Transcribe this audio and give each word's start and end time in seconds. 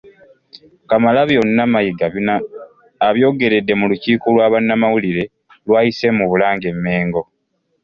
Kamalabyonna 0.89 1.63
Mayiga 1.73 2.05
bino 2.13 2.35
abyogeredde 3.07 3.73
mu 3.79 3.85
lukiiko 3.91 4.27
lwa 4.35 4.45
bannamawulire 4.53 5.23
lw'ayise 5.65 6.07
mu 6.17 6.25
Bulange-Mmengo 6.31 7.21